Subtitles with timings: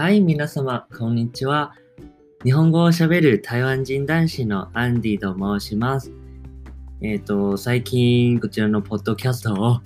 [0.00, 1.74] はい、皆様、こんにちは。
[2.44, 6.12] 日本語を喋る台湾人男子のアンディと申します。
[7.00, 9.80] えっ、ー、と、最近こちらのポッドキャストを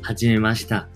[0.00, 0.88] 始めました。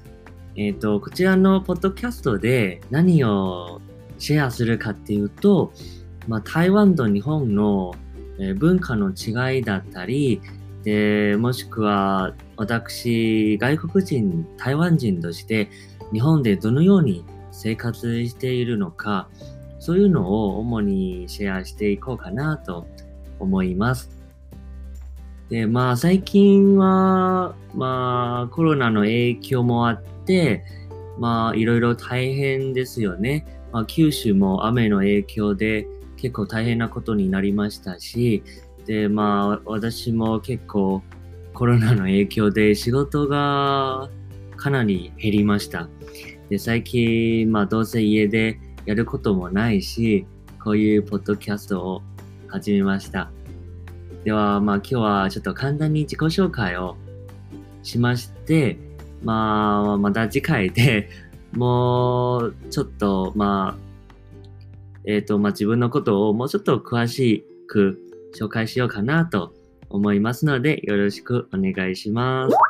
[0.57, 3.83] えっ、ー、と、こちらのポッドキャストで何を
[4.16, 5.75] シェアするかっていうと、
[6.27, 7.95] まあ、台湾と日本の
[8.57, 10.41] 文化の違いだったり、
[10.85, 15.69] で、もしくは私、外国人、台湾人として
[16.15, 17.27] 日本でどのように
[17.59, 19.29] 生活しているのか、
[19.80, 22.87] そういうのを主にシェアしていこうかなと
[23.41, 24.11] 思います。
[25.49, 30.65] で、まあ最近は、まあコロナの影響もあって、
[31.19, 33.45] まあいろいろ大変ですよね。
[33.73, 38.45] まあ九州も雨の影響で結構大変なことになりましたし、
[38.87, 41.02] で、まあ私も結構
[41.55, 44.11] コロナの影響で仕事が
[44.69, 45.89] かなり減りました。
[46.51, 50.27] で、最近、まあどうせ家でやることもないし、
[50.63, 52.02] こういうポッドキャストを
[52.49, 53.30] 始めました。
[54.25, 56.99] では、まあ今日はちょっと簡単に自己紹介を
[57.83, 58.77] しまして、
[59.23, 61.09] まあまた次回で
[61.53, 63.82] もうちょっと、まあ、
[65.06, 67.99] えっ、ー、と、まあ自分のことをもうちょっと詳しく
[68.38, 69.55] 紹介しようかなと
[69.88, 72.68] 思いますので、よろしくお願いします。